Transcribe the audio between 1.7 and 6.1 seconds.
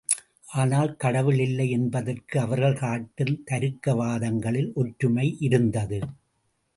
என்பதற்கு அவர்கள் காட்டும் தருக்கவாதங்களில் ஒற்றுமை இருந்தது.